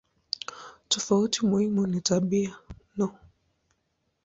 Tofauti 0.87 1.45
muhimu 1.45 1.87
ni 1.87 2.01
tabia 2.01 2.57
no. 2.97 3.17